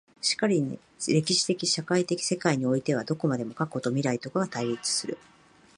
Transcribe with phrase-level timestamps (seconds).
[0.19, 5.19] 然るに歴史的社会的世界においてはどこまでも過去と未来とが対立する。